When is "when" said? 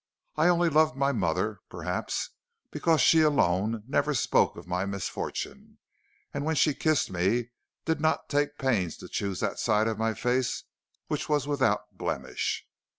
6.43-6.55